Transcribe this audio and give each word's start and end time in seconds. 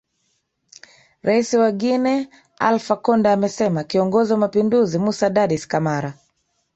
rais 1.21 1.53
wa 1.53 1.71
guinea 1.71 2.27
alfa 2.59 2.95
konde 2.95 3.29
amesema 3.29 3.83
kiongozi 3.83 4.33
wa 4.33 4.39
mapinduzi 4.39 4.97
moussa 4.99 5.29
dadis 5.29 5.67
camara 5.67 6.13